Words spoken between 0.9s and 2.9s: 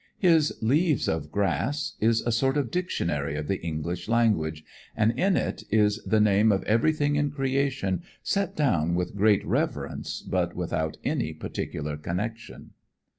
of Grass" is a sort of